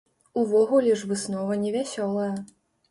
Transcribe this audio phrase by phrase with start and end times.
[0.43, 2.33] Увогуле ж выснова невясёлая.